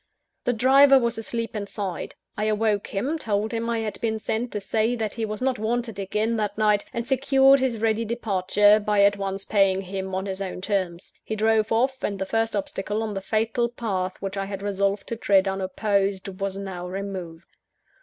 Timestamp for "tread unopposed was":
15.15-16.57